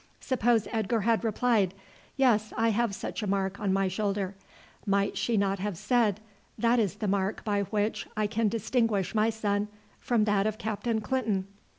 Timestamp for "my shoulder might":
3.71-5.15